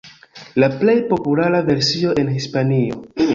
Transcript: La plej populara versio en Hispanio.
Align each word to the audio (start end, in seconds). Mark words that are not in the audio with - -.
La 0.63 0.69
plej 0.79 0.95
populara 1.11 1.61
versio 1.67 2.15
en 2.23 2.33
Hispanio. 2.39 2.99